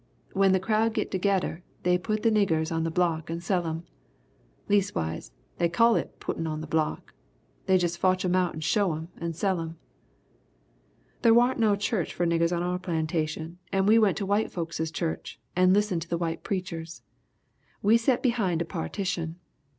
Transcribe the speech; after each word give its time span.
When 0.33 0.51
the 0.51 0.59
crowd 0.59 0.95
git 0.95 1.11
togedder 1.11 1.61
they 1.83 1.95
put 1.99 2.23
the 2.23 2.31
niggers 2.31 2.75
on 2.75 2.83
the 2.85 2.89
block 2.89 3.29
and 3.29 3.43
sell 3.43 3.67
'em. 3.67 3.83
Leas'wise, 4.67 5.31
they 5.59 5.69
call 5.69 5.95
it 5.95 6.19
'puttin' 6.19 6.47
on 6.47 6.59
the 6.59 6.65
block' 6.65 7.13
they 7.67 7.77
jus' 7.77 7.97
fotch 7.97 8.25
'em 8.25 8.33
out 8.33 8.53
and 8.53 8.63
show 8.63 8.93
'em 8.95 9.09
and 9.17 9.35
sell 9.35 9.59
'em. 9.61 9.77
"They 11.21 11.29
waren't 11.29 11.59
no 11.59 11.75
church 11.75 12.15
for 12.15 12.25
niggers 12.25 12.51
on 12.51 12.63
our 12.63 12.79
plantation 12.79 13.59
and 13.71 13.87
we 13.87 13.99
went 13.99 14.17
to 14.17 14.25
white 14.25 14.51
folkses 14.51 14.89
church 14.91 15.39
and 15.55 15.71
listened 15.71 16.01
to 16.01 16.09
the 16.09 16.17
white 16.17 16.41
preachers. 16.43 17.03
We 17.83 17.95
set 17.97 18.23
behind 18.23 18.63
a 18.63 18.65
partition. 18.65 19.35